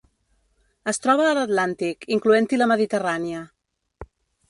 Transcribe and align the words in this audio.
Es 0.91 0.99
troba 1.03 1.27
a 1.27 1.35
l'Atlàntic, 1.39 2.09
incloent-hi 2.17 2.63
la 2.63 2.71
Mediterrània. 2.75 3.47